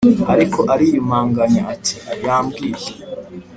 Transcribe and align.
ariko 0.33 0.59
ariyumanganya 0.73 1.61
ati"yambwiye 1.73 2.89